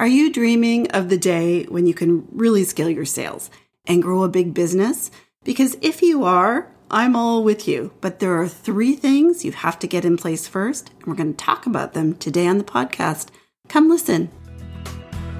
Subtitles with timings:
[0.00, 3.50] Are you dreaming of the day when you can really scale your sales
[3.84, 5.10] and grow a big business?
[5.44, 7.92] Because if you are, I'm all with you.
[8.00, 11.34] But there are three things you have to get in place first, and we're going
[11.34, 13.28] to talk about them today on the podcast.
[13.68, 14.30] Come listen.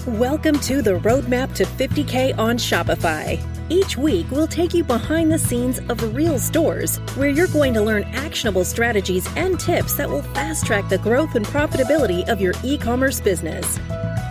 [0.07, 3.60] Welcome to the Roadmap to 50K on Shopify.
[3.73, 7.80] Each week, we'll take you behind the scenes of real stores where you're going to
[7.80, 12.52] learn actionable strategies and tips that will fast track the growth and profitability of your
[12.64, 13.79] e commerce business.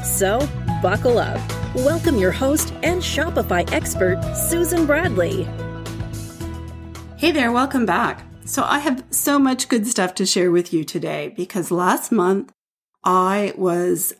[0.03, 0.45] So,
[0.81, 1.39] buckle up.
[1.73, 5.47] Welcome your host and Shopify expert, Susan Bradley.
[7.15, 8.25] Hey there, welcome back.
[8.43, 12.51] So, I have so much good stuff to share with you today because last month
[13.05, 14.13] I was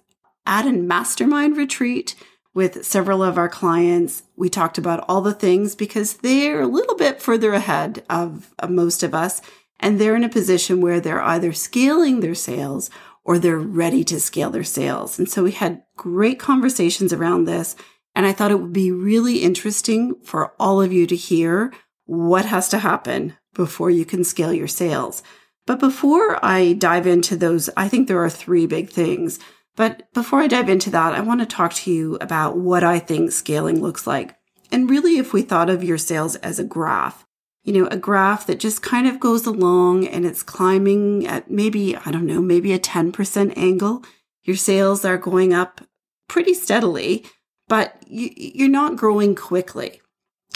[0.46, 2.16] at a mastermind retreat
[2.54, 4.24] with several of our clients.
[4.36, 8.70] We talked about all the things because they're a little bit further ahead of, of
[8.70, 9.42] most of us,
[9.80, 12.90] and they're in a position where they're either scaling their sales
[13.24, 15.20] or they're ready to scale their sales.
[15.20, 17.76] And so we had great conversations around this.
[18.16, 21.72] And I thought it would be really interesting for all of you to hear
[22.06, 25.22] what has to happen before you can scale your sales.
[25.68, 29.40] But before I dive into those, I think there are three big things.
[29.80, 33.00] But before I dive into that, I want to talk to you about what I
[33.00, 34.36] think scaling looks like.
[34.74, 37.26] And really, if we thought of your sales as a graph,
[37.64, 41.96] you know, a graph that just kind of goes along and it's climbing at maybe,
[41.96, 44.04] I don't know, maybe a 10% angle.
[44.44, 45.80] Your sales are going up
[46.28, 47.26] pretty steadily,
[47.70, 50.02] but you, are not growing quickly.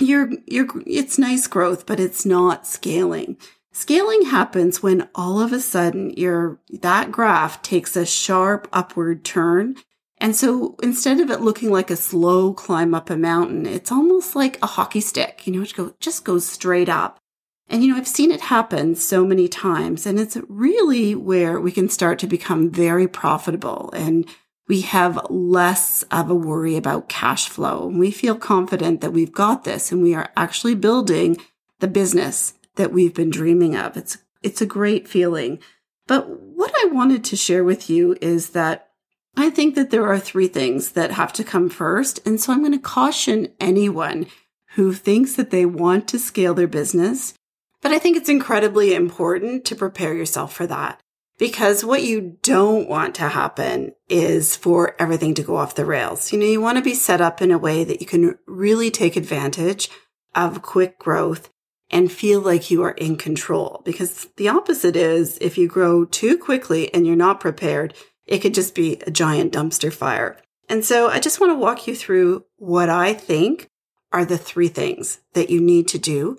[0.01, 3.37] You're, you're, it's nice growth, but it's not scaling.
[3.73, 9.75] Scaling happens when all of a sudden your, that graph takes a sharp upward turn
[10.23, 14.37] and so instead of it looking like a slow climb up a mountain, it's almost
[14.37, 17.19] like a hockey stick, you know, it go, just goes straight up.
[17.67, 21.73] And, you know, I've seen it happen so many times, and it's really where we
[21.73, 24.25] can start to become very profitable and
[24.69, 27.87] we have less of a worry about cash flow.
[27.87, 31.35] We feel confident that we've got this and we are actually building
[31.79, 33.97] the business that we've been dreaming of.
[33.97, 35.59] It's, it's a great feeling.
[36.07, 38.89] But what I wanted to share with you is that
[39.35, 42.19] I think that there are three things that have to come first.
[42.25, 44.27] And so I'm going to caution anyone
[44.75, 47.33] who thinks that they want to scale their business.
[47.81, 51.01] But I think it's incredibly important to prepare yourself for that
[51.37, 56.31] because what you don't want to happen is for everything to go off the rails.
[56.31, 58.89] You know, you want to be set up in a way that you can really
[58.89, 59.89] take advantage
[60.35, 61.49] of quick growth
[61.93, 66.39] and feel like you are in control because the opposite is if you grow too
[66.39, 67.93] quickly and you're not prepared,
[68.25, 70.37] it could just be a giant dumpster fire.
[70.67, 73.69] And so I just want to walk you through what I think
[74.11, 76.37] are the three things that you need to do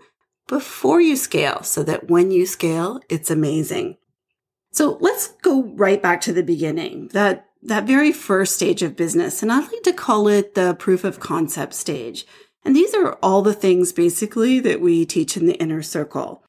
[0.48, 3.96] before you scale so that when you scale, it's amazing.
[4.72, 9.40] So let's go right back to the beginning, that, that very first stage of business.
[9.40, 12.26] And I like to call it the proof of concept stage.
[12.64, 16.42] And these are all the things basically that we teach in the inner circle.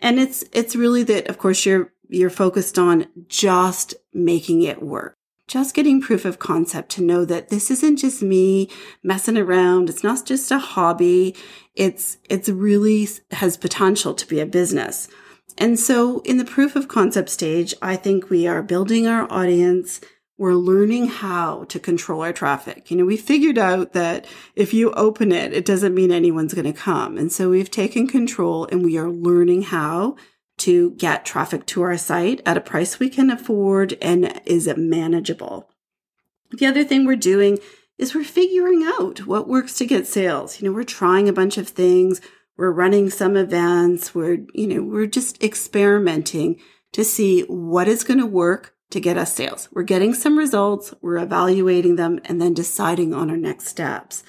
[0.00, 5.16] And it's, it's really that, of course, you're you're focused on just making it work.
[5.48, 8.68] Just getting proof of concept to know that this isn't just me
[9.02, 9.88] messing around.
[9.88, 11.34] It's not just a hobby.
[11.74, 15.08] It's, it's really has potential to be a business.
[15.58, 20.00] And so in the proof of concept stage, I think we are building our audience.
[20.42, 22.90] We're learning how to control our traffic.
[22.90, 24.26] You know, we figured out that
[24.56, 27.16] if you open it, it doesn't mean anyone's going to come.
[27.16, 30.16] And so we've taken control and we are learning how
[30.58, 35.70] to get traffic to our site at a price we can afford and is manageable.
[36.50, 37.60] The other thing we're doing
[37.96, 40.60] is we're figuring out what works to get sales.
[40.60, 42.20] You know, we're trying a bunch of things.
[42.56, 44.12] We're running some events.
[44.12, 46.60] We're, you know, we're just experimenting
[46.94, 49.68] to see what is going to work to get us sales.
[49.72, 50.94] We're getting some results.
[51.00, 54.22] We're evaluating them and then deciding on our next steps.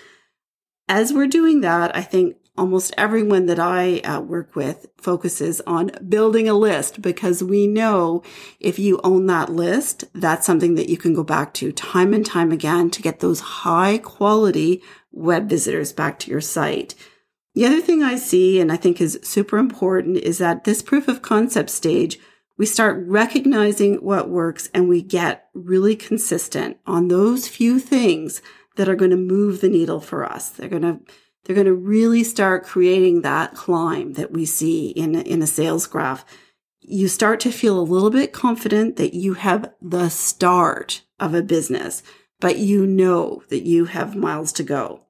[0.87, 5.91] As we're doing that, I think almost everyone that I uh, work with focuses on
[6.07, 8.21] building a list because we know
[8.59, 12.25] if you own that list, that's something that you can go back to time and
[12.25, 14.81] time again to get those high quality
[15.11, 16.95] web visitors back to your site.
[17.55, 21.07] The other thing I see and I think is super important is that this proof
[21.07, 22.19] of concept stage,
[22.57, 28.41] we start recognizing what works and we get really consistent on those few things
[28.75, 30.49] that are going to move the needle for us.
[30.49, 30.99] They're going to
[31.43, 35.87] they're going to really start creating that climb that we see in, in a sales
[35.87, 36.23] graph.
[36.79, 41.41] You start to feel a little bit confident that you have the start of a
[41.41, 42.01] business,
[42.39, 45.03] but you know that you have miles to go.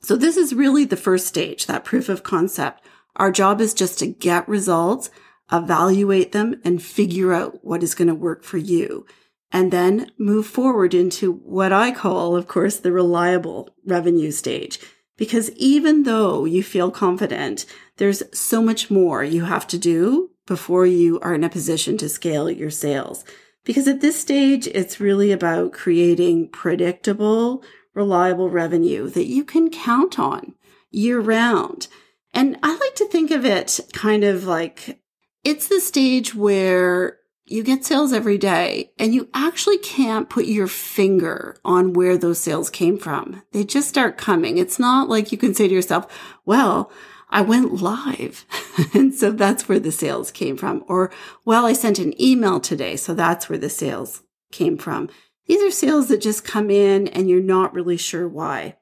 [0.00, 2.84] So this is really the first stage, that proof of concept.
[3.16, 5.10] Our job is just to get results,
[5.50, 9.06] evaluate them and figure out what is going to work for you.
[9.50, 14.78] and then move forward into what I call, of course, the reliable revenue stage.
[15.16, 17.66] Because even though you feel confident,
[17.96, 22.08] there's so much more you have to do before you are in a position to
[22.08, 23.24] scale your sales.
[23.64, 30.18] Because at this stage, it's really about creating predictable, reliable revenue that you can count
[30.18, 30.54] on
[30.90, 31.88] year round.
[32.32, 35.00] And I like to think of it kind of like
[35.48, 40.66] it's the stage where you get sales every day and you actually can't put your
[40.66, 43.42] finger on where those sales came from.
[43.52, 44.58] They just start coming.
[44.58, 46.06] It's not like you can say to yourself,
[46.44, 46.92] well,
[47.30, 48.44] I went live.
[48.94, 50.84] and so that's where the sales came from.
[50.86, 51.10] Or,
[51.46, 52.96] well, I sent an email today.
[52.96, 54.22] So that's where the sales
[54.52, 55.08] came from.
[55.46, 58.76] These are sales that just come in and you're not really sure why.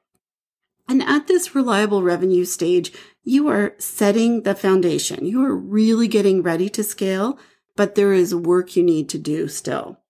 [0.88, 2.92] And at this reliable revenue stage,
[3.26, 5.26] you are setting the foundation.
[5.26, 7.38] You are really getting ready to scale
[7.76, 10.00] but there is work you need to do still.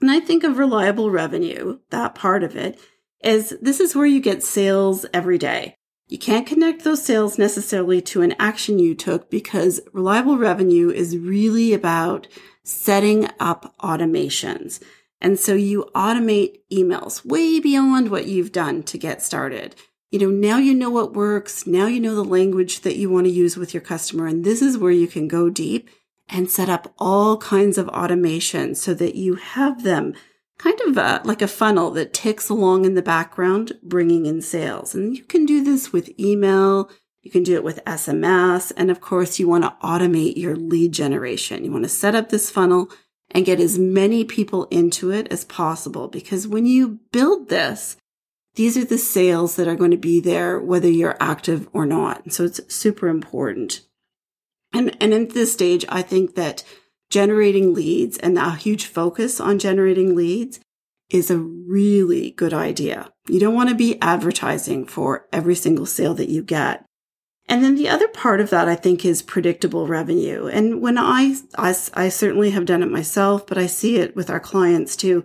[0.00, 2.80] And I think of reliable revenue, that part of it,
[3.22, 5.76] is this is where you get sales every day.
[6.08, 11.18] You can't connect those sales necessarily to an action you took because reliable revenue is
[11.18, 12.28] really about
[12.62, 14.82] setting up automations.
[15.20, 19.74] And so you automate emails way beyond what you've done to get started.
[20.10, 21.66] You know, now you know what works.
[21.66, 24.26] Now you know the language that you want to use with your customer.
[24.26, 25.90] And this is where you can go deep
[26.28, 30.14] and set up all kinds of automation so that you have them
[30.58, 34.94] kind of uh, like a funnel that ticks along in the background, bringing in sales.
[34.94, 36.90] And you can do this with email.
[37.22, 38.72] You can do it with SMS.
[38.76, 41.64] And of course, you want to automate your lead generation.
[41.64, 42.90] You want to set up this funnel
[43.32, 46.08] and get as many people into it as possible.
[46.08, 47.96] Because when you build this,
[48.56, 52.32] these are the sales that are going to be there, whether you're active or not.
[52.32, 53.82] So it's super important.
[54.72, 56.64] And, and at this stage, I think that
[57.10, 60.60] generating leads and a huge focus on generating leads
[61.10, 63.12] is a really good idea.
[63.28, 66.84] You don't want to be advertising for every single sale that you get.
[67.48, 70.48] And then the other part of that, I think, is predictable revenue.
[70.48, 74.30] And when I, I, I certainly have done it myself, but I see it with
[74.30, 75.24] our clients too.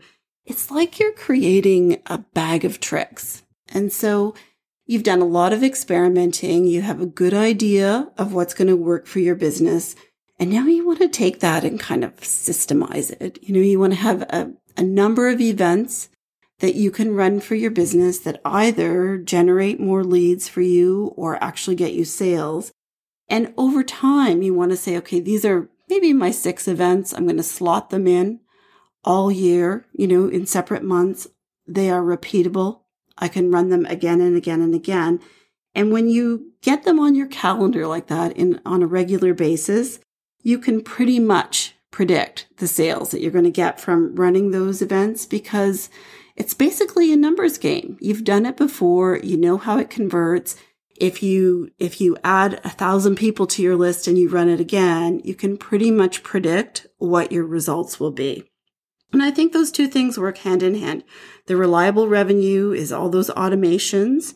[0.51, 3.43] It's like you're creating a bag of tricks.
[3.69, 4.35] And so
[4.91, 6.65] You've done a lot of experimenting.
[6.65, 9.95] You have a good idea of what's going to work for your business.
[10.37, 13.39] And now you want to take that and kind of systemize it.
[13.41, 16.09] You know, you want to have a, a number of events
[16.59, 21.41] that you can run for your business that either generate more leads for you or
[21.41, 22.73] actually get you sales.
[23.29, 27.13] And over time, you want to say, okay, these are maybe my six events.
[27.13, 28.40] I'm going to slot them in
[29.03, 31.27] all year, you know, in separate months.
[31.67, 32.81] They are repeatable.
[33.17, 35.19] I can run them again and again and again.
[35.73, 39.99] And when you get them on your calendar like that in on a regular basis,
[40.43, 44.81] you can pretty much predict the sales that you're going to get from running those
[44.81, 45.89] events because
[46.35, 47.97] it's basically a numbers game.
[47.99, 49.17] You've done it before.
[49.17, 50.55] You know how it converts.
[50.97, 54.59] If you, if you add a thousand people to your list and you run it
[54.59, 58.50] again, you can pretty much predict what your results will be.
[59.13, 61.03] And I think those two things work hand in hand.
[61.47, 64.33] The reliable revenue is all those automations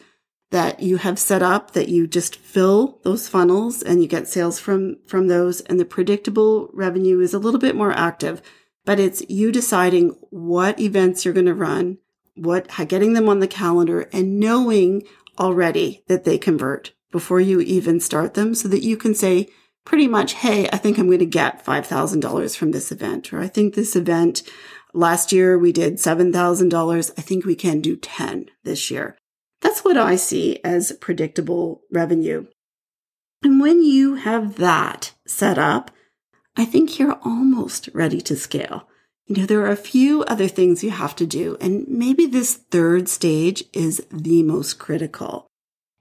[0.51, 4.60] that you have set up that you just fill those funnels and you get sales
[4.60, 5.62] from, from those.
[5.62, 8.42] And the predictable revenue is a little bit more active,
[8.86, 11.98] but it's you deciding what events you're going to run,
[12.36, 15.04] what, getting them on the calendar and knowing
[15.40, 19.47] already that they convert before you even start them so that you can say,
[19.85, 23.47] pretty much, hey, I think I'm going to get $5,000 from this event, or I
[23.47, 24.44] think this event
[24.94, 27.11] last year we did $7,000.
[27.18, 29.15] I think we can do 10 this year.
[29.61, 32.47] That's what I see as predictable revenue.
[33.44, 35.92] And when you have that set up,
[36.57, 38.87] I think you're almost ready to scale.
[39.27, 42.56] You know, there are a few other things you have to do, and maybe this
[42.56, 45.47] third stage is the most critical.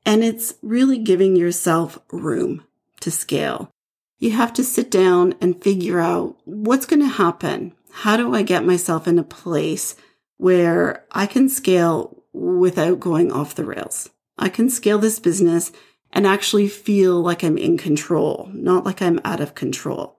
[0.07, 2.65] And it's really giving yourself room
[3.01, 3.71] to scale
[4.25, 7.75] you have to sit down and figure out what's going to happen.
[7.93, 9.97] How do I get myself in a place
[10.39, 14.09] where I can scale without going off the rails?
[14.39, 15.73] I can scale this business
[16.11, 20.17] and actually feel like I'm in control, not like I'm out of control.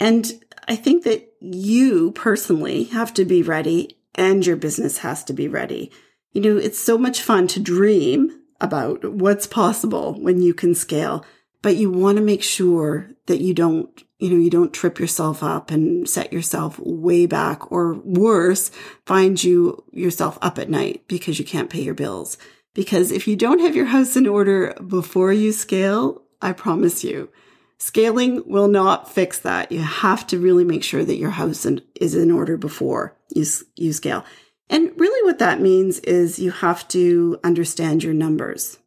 [0.00, 0.32] And
[0.66, 5.46] I think that you personally have to be ready and your business has to be
[5.46, 5.92] ready.
[6.32, 11.24] You know, it's so much fun to dream about what's possible when you can scale
[11.64, 15.42] but you want to make sure that you don't, you know, you don't trip yourself
[15.42, 18.70] up and set yourself way back or worse,
[19.06, 22.36] find you yourself up at night because you can't pay your bills.
[22.74, 27.30] Because if you don't have your house in order before you scale, I promise you,
[27.78, 29.72] Scaling will not fix that.
[29.72, 31.66] You have to really make sure that your house
[31.98, 34.22] is in order before you, you scale.
[34.68, 38.78] And really what that means is you have to understand your numbers.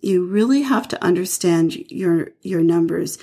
[0.00, 3.18] You really have to understand your, your numbers,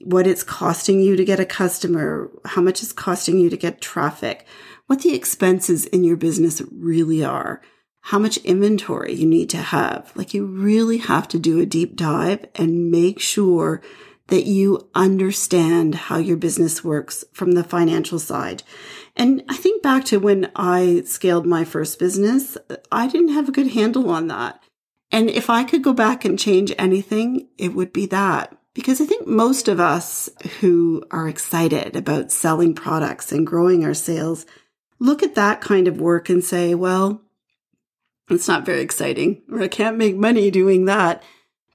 [0.00, 3.80] what it's costing you to get a customer, how much it's costing you to get
[3.80, 4.46] traffic,
[4.86, 7.62] what the expenses in your business really are,
[8.00, 10.12] how much inventory you need to have.
[10.14, 13.80] Like you really have to do a deep dive and make sure
[14.28, 18.62] that you understand how your business works from the financial side.
[19.16, 22.56] And I think back to when I scaled my first business,
[22.90, 24.62] I didn't have a good handle on that.
[25.12, 28.56] And if I could go back and change anything, it would be that.
[28.74, 33.92] Because I think most of us who are excited about selling products and growing our
[33.92, 34.46] sales
[34.98, 37.20] look at that kind of work and say, well,
[38.30, 41.22] it's not very exciting, or I can't make money doing that.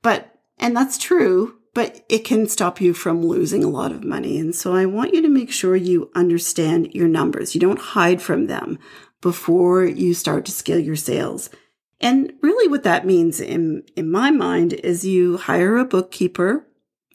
[0.02, 4.40] But, and that's true, but it can stop you from losing a lot of money.
[4.40, 7.54] And so I want you to make sure you understand your numbers.
[7.54, 8.80] You don't hide from them
[9.22, 11.52] before you start to scale your sales.
[12.00, 16.68] And really what that means in, in my mind is you hire a bookkeeper,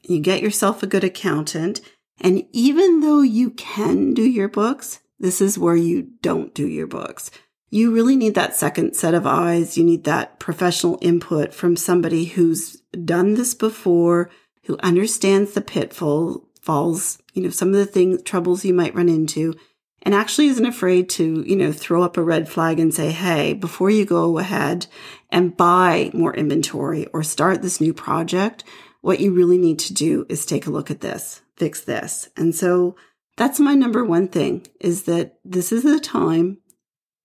[0.03, 1.81] you get yourself a good accountant.
[2.21, 6.87] And even though you can do your books, this is where you don't do your
[6.87, 7.31] books.
[7.71, 9.79] You really need that second set of eyes.
[9.79, 14.31] You need that professional input from somebody who's done this before,
[14.65, 19.09] who understands the pitfall falls, you know, some of the things, troubles you might run
[19.09, 19.55] into
[20.03, 23.55] and actually isn't afraid to, you know, throw up a red flag and say, Hey,
[23.55, 24.87] before you go ahead
[25.31, 28.65] and buy more inventory or start this new project,
[29.01, 32.29] what you really need to do is take a look at this, fix this.
[32.37, 32.97] And so
[33.37, 36.59] that's my number one thing is that this is the time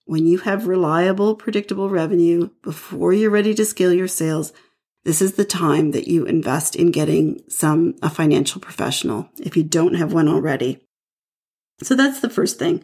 [0.05, 4.53] when you have reliable, predictable revenue before you're ready to scale your sales
[5.07, 9.63] this is the time that you invest in getting some, a financial professional if you
[9.63, 10.85] don't have one already.
[11.81, 12.83] So that's the first thing.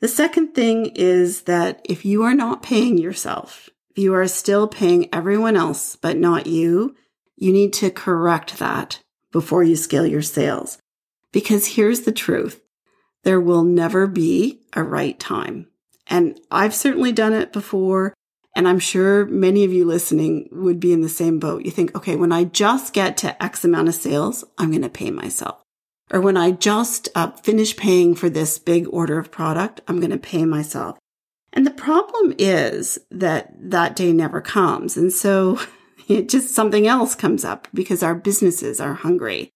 [0.00, 4.68] The second thing is that if you are not paying yourself, if you are still
[4.68, 6.94] paying everyone else, but not you,
[7.36, 9.00] you need to correct that
[9.32, 10.78] before you scale your sales.
[11.32, 12.60] Because here's the truth.
[13.24, 15.68] There will never be a right time.
[16.06, 18.14] And I've certainly done it before.
[18.54, 21.64] And I'm sure many of you listening would be in the same boat.
[21.64, 24.88] You think, okay, when I just get to X amount of sales, I'm going to
[24.88, 25.62] pay myself.
[26.12, 30.10] Or when I just uh, finish paying for this big order of product, I'm going
[30.10, 30.98] to pay myself.
[31.52, 34.96] And the problem is that that day never comes.
[34.96, 35.58] And so
[36.08, 39.50] it just something else comes up because our businesses are hungry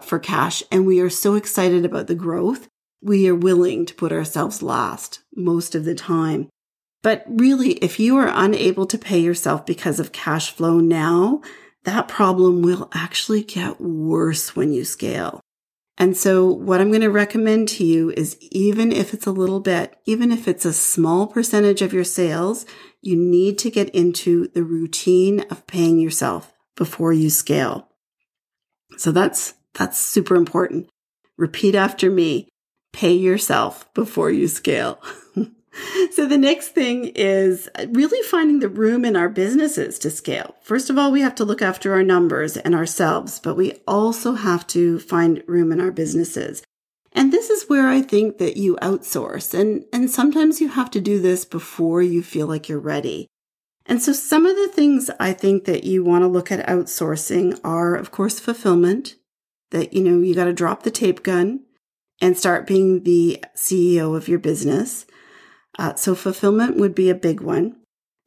[0.00, 2.68] for cash and we are so excited about the growth.
[3.02, 6.48] We are willing to put ourselves last most of the time.
[7.02, 11.40] But really, if you are unable to pay yourself because of cash flow now,
[11.84, 15.40] that problem will actually get worse when you scale.
[15.98, 19.60] And so what I'm going to recommend to you is even if it's a little
[19.60, 22.66] bit, even if it's a small percentage of your sales,
[23.00, 27.88] you need to get into the routine of paying yourself before you scale.
[28.98, 30.88] So that's, that's super important.
[31.38, 32.48] Repeat after me.
[32.92, 35.00] Pay yourself before you scale.
[36.12, 40.54] So the next thing is really finding the room in our businesses to scale.
[40.62, 44.32] First of all, we have to look after our numbers and ourselves, but we also
[44.32, 46.62] have to find room in our businesses.
[47.12, 51.00] And this is where I think that you outsource and, and sometimes you have to
[51.00, 53.26] do this before you feel like you're ready.
[53.86, 57.58] And so some of the things I think that you want to look at outsourcing
[57.62, 59.14] are, of course, fulfillment
[59.70, 61.60] that, you know, you got to drop the tape gun
[62.20, 65.06] and start being the CEO of your business.
[65.78, 67.76] Uh, so fulfillment would be a big one.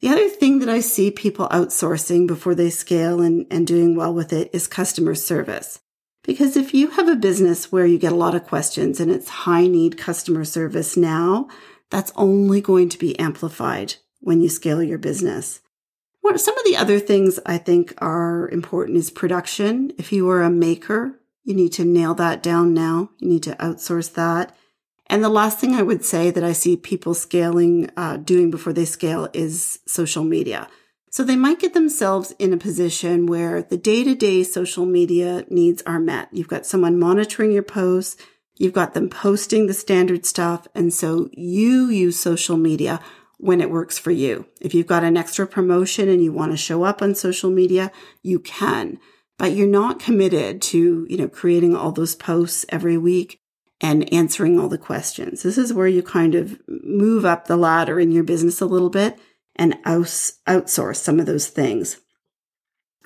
[0.00, 4.14] The other thing that I see people outsourcing before they scale and, and doing well
[4.14, 5.80] with it is customer service.
[6.22, 9.28] Because if you have a business where you get a lot of questions and it's
[9.28, 11.48] high need customer service now,
[11.90, 15.60] that's only going to be amplified when you scale your business.
[16.36, 19.92] Some of the other things I think are important is production.
[19.98, 23.10] If you are a maker, you need to nail that down now.
[23.18, 24.56] You need to outsource that.
[25.10, 28.72] And the last thing I would say that I see people scaling, uh, doing before
[28.72, 30.68] they scale is social media.
[31.10, 35.44] So they might get themselves in a position where the day to day social media
[35.50, 36.28] needs are met.
[36.30, 38.22] You've got someone monitoring your posts.
[38.56, 40.68] You've got them posting the standard stuff.
[40.76, 43.00] And so you use social media
[43.38, 44.46] when it works for you.
[44.60, 47.90] If you've got an extra promotion and you want to show up on social media,
[48.22, 49.00] you can,
[49.38, 53.40] but you're not committed to, you know, creating all those posts every week
[53.80, 55.42] and answering all the questions.
[55.42, 58.90] This is where you kind of move up the ladder in your business a little
[58.90, 59.18] bit
[59.56, 62.00] and outsource some of those things.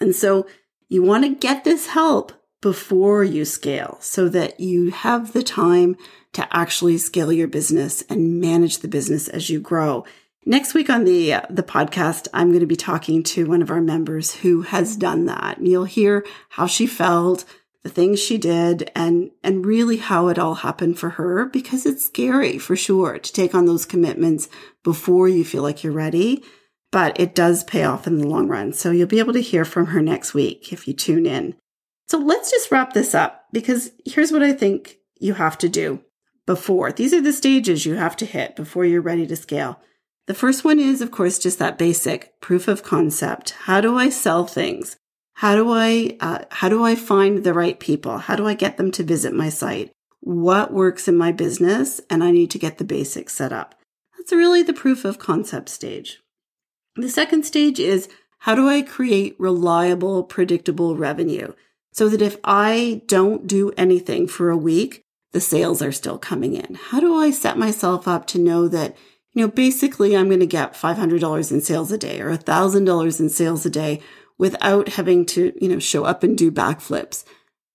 [0.00, 0.46] And so
[0.88, 5.96] you want to get this help before you scale so that you have the time
[6.32, 10.04] to actually scale your business and manage the business as you grow.
[10.46, 13.70] Next week on the uh, the podcast, I'm going to be talking to one of
[13.70, 15.58] our members who has done that.
[15.58, 17.44] And you'll hear how she felt,
[17.84, 22.04] the things she did, and and really how it all happened for her because it's
[22.04, 24.48] scary for sure to take on those commitments
[24.82, 26.42] before you feel like you're ready,
[26.90, 28.72] but it does pay off in the long run.
[28.72, 31.54] So you'll be able to hear from her next week if you tune in.
[32.08, 36.00] So let's just wrap this up because here's what I think you have to do
[36.46, 36.90] before.
[36.90, 39.80] These are the stages you have to hit before you're ready to scale.
[40.26, 43.50] The first one is, of course, just that basic proof of concept.
[43.64, 44.96] How do I sell things?
[45.34, 48.18] How do I, uh, how do I find the right people?
[48.18, 49.90] How do I get them to visit my site?
[50.20, 52.00] What works in my business?
[52.08, 53.74] And I need to get the basics set up.
[54.16, 56.20] That's really the proof of concept stage.
[56.96, 58.08] The second stage is
[58.40, 61.52] how do I create reliable, predictable revenue
[61.92, 66.54] so that if I don't do anything for a week, the sales are still coming
[66.54, 66.74] in?
[66.74, 68.96] How do I set myself up to know that
[69.34, 73.28] you know, basically I'm going to get $500 in sales a day or $1,000 in
[73.28, 74.00] sales a day
[74.38, 77.24] without having to, you know, show up and do backflips.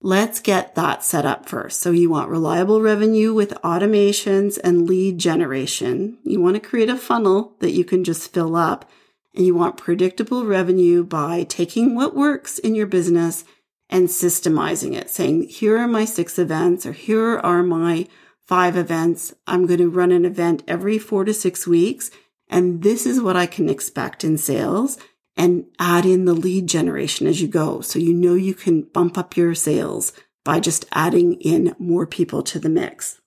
[0.01, 1.81] Let's get that set up first.
[1.81, 6.17] So you want reliable revenue with automations and lead generation.
[6.23, 8.89] You want to create a funnel that you can just fill up
[9.35, 13.43] and you want predictable revenue by taking what works in your business
[13.89, 18.07] and systemizing it, saying, here are my six events or here are my
[18.45, 19.33] five events.
[19.47, 22.09] I'm going to run an event every four to six weeks.
[22.47, 24.97] And this is what I can expect in sales
[25.39, 27.79] and add in the lead generation as you go.
[27.79, 30.11] So you know you can bump up your sales
[30.43, 33.21] by just adding in more people to the mix.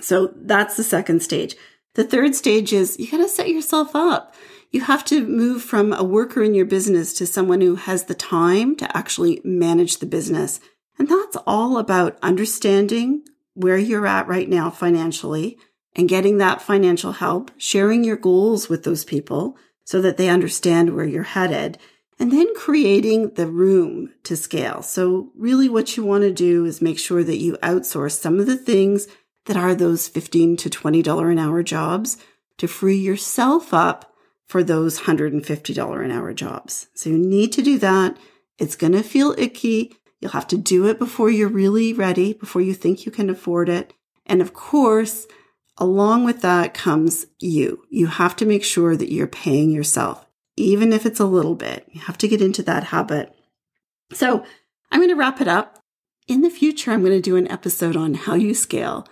[0.00, 1.54] So that's the second stage.
[1.94, 4.34] The third stage is you got to set yourself up.
[4.72, 8.14] You have to move from a worker in your business to someone who has the
[8.14, 10.58] time to actually manage the business.
[10.98, 13.22] And that's all about understanding
[13.54, 15.58] where you're at right now financially
[15.94, 20.94] and getting that financial help, sharing your goals with those people so that they understand
[20.94, 21.78] where you're headed,
[22.18, 24.82] and then creating the room to scale.
[24.82, 28.46] So really what you want to do is make sure that you outsource some of
[28.46, 29.06] the things
[29.44, 32.18] that are those 15 to $20 an hour jobs
[32.58, 34.12] to free yourself up
[34.46, 36.88] for those $150 an hour jobs.
[36.94, 38.16] So you need to do that.
[38.58, 39.94] It's going to feel icky.
[40.20, 43.68] You'll have to do it before you're really ready, before you think you can afford
[43.68, 43.92] it.
[44.24, 45.26] And of course,
[45.78, 47.84] along with that comes you.
[47.90, 51.86] You have to make sure that you're paying yourself, even if it's a little bit.
[51.90, 53.34] You have to get into that habit.
[54.12, 54.44] So
[54.90, 55.80] I'm going to wrap it up.
[56.28, 59.06] In the future, I'm going to do an episode on how you scale.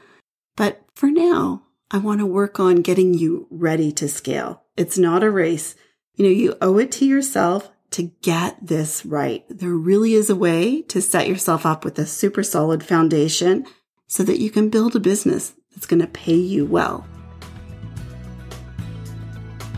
[0.57, 4.63] But for now, I want to work on getting you ready to scale.
[4.77, 5.77] It's not a race.
[6.15, 9.45] You know, you owe it to yourself to get this right.
[9.49, 13.67] There really is a way to set yourself up with a super solid foundation
[14.09, 17.07] so that you can build a business that's going to pay you well.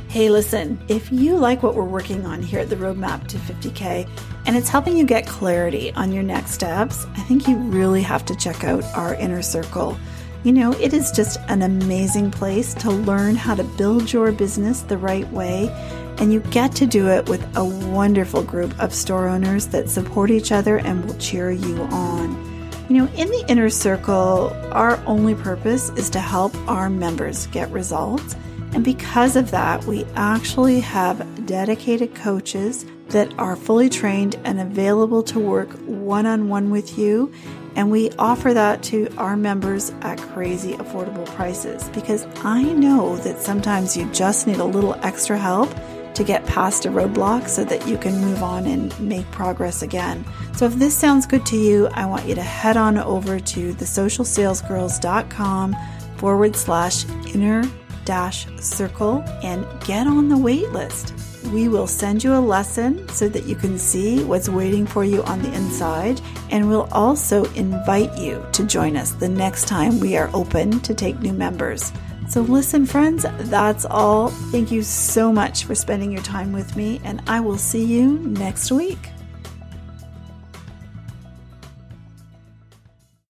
[0.06, 4.08] Hey, listen, if you like what we're working on here at the Roadmap to 50K
[4.46, 8.24] and it's helping you get clarity on your next steps, I think you really have
[8.26, 9.98] to check out our inner circle.
[10.44, 14.82] You know, it is just an amazing place to learn how to build your business
[14.82, 15.68] the right way
[16.18, 20.30] and you get to do it with a wonderful group of store owners that support
[20.30, 22.45] each other and will cheer you on.
[22.88, 27.68] You know, in the inner circle, our only purpose is to help our members get
[27.72, 28.36] results.
[28.74, 35.24] And because of that, we actually have dedicated coaches that are fully trained and available
[35.24, 37.32] to work one on one with you.
[37.74, 43.40] And we offer that to our members at crazy affordable prices because I know that
[43.40, 45.70] sometimes you just need a little extra help
[46.16, 50.24] to get past a roadblock so that you can move on and make progress again.
[50.54, 53.74] So if this sounds good to you, I want you to head on over to
[53.74, 55.76] thesocialsalesgirls.com
[56.16, 57.62] forward slash inner
[58.06, 61.12] dash circle and get on the wait list.
[61.52, 65.22] We will send you a lesson so that you can see what's waiting for you
[65.24, 70.16] on the inside, and we'll also invite you to join us the next time we
[70.16, 71.92] are open to take new members.
[72.28, 74.28] So, listen, friends, that's all.
[74.28, 78.18] Thank you so much for spending your time with me, and I will see you
[78.18, 79.10] next week.